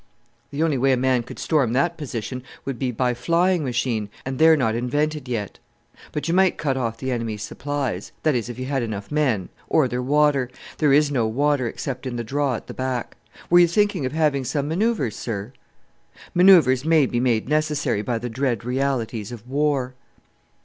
[0.49, 4.39] "The only way a man could storm that position would be by flying machine and
[4.39, 5.59] they're not invented yet.
[6.11, 9.49] But you might cut off the enemy's supplies that is, if you had enough men
[9.69, 13.15] or their water there is no water except in the draw at the back.
[13.47, 15.53] Were you thinking of having some manoeuvres, sir?"
[16.33, 19.93] "Manoeuvres may be made necessary by the dread realities of war."